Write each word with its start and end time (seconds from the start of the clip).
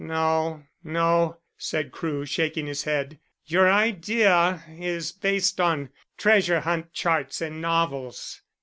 "No, 0.03 0.63
no," 0.83 1.37
said 1.59 1.91
Crewe, 1.91 2.25
shaking 2.25 2.65
his 2.65 2.85
head. 2.85 3.19
"Your 3.45 3.71
idea 3.71 4.63
is 4.67 5.11
based 5.11 5.61
on 5.61 5.89
treasure 6.17 6.61
hunt 6.61 6.91
charts 6.91 7.39
in 7.39 7.61
novels. 7.61 8.41